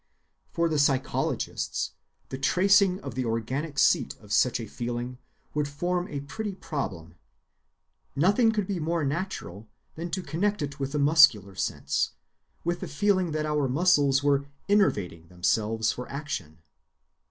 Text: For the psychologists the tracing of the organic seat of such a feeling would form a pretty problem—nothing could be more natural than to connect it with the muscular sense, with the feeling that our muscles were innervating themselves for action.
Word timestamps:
For 0.49 0.67
the 0.67 0.79
psychologists 0.79 1.91
the 2.29 2.39
tracing 2.39 2.99
of 3.01 3.13
the 3.13 3.23
organic 3.23 3.77
seat 3.77 4.15
of 4.19 4.33
such 4.33 4.59
a 4.59 4.65
feeling 4.65 5.19
would 5.53 5.67
form 5.67 6.07
a 6.07 6.21
pretty 6.21 6.55
problem—nothing 6.55 8.51
could 8.51 8.65
be 8.65 8.79
more 8.79 9.05
natural 9.05 9.67
than 9.93 10.09
to 10.09 10.23
connect 10.23 10.63
it 10.63 10.79
with 10.79 10.93
the 10.93 10.97
muscular 10.97 11.53
sense, 11.53 12.13
with 12.63 12.79
the 12.79 12.87
feeling 12.87 13.31
that 13.33 13.45
our 13.45 13.67
muscles 13.67 14.23
were 14.23 14.47
innervating 14.67 15.29
themselves 15.29 15.91
for 15.91 16.09
action. 16.09 16.63